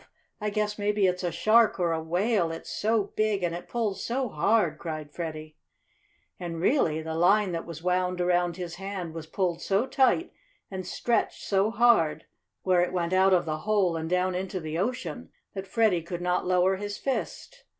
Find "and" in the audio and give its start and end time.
3.43-3.53, 6.39-6.59, 10.71-10.87, 13.95-14.09